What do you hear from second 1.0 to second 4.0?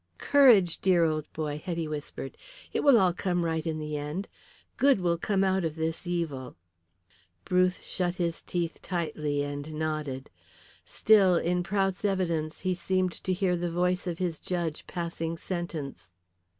old boy," Hetty whispered. "It will all come right in the